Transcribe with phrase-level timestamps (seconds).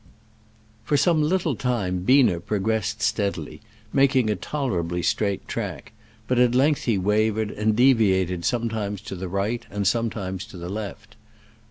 [0.83, 3.61] For some little time Biener progress ed steadily,
[3.93, 5.91] making a tolerably straight track,
[6.27, 10.69] but at length he wavered, and deviated sometimes to the right and sometimes to the
[10.69, 11.17] left.